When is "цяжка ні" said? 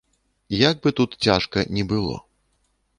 1.27-1.87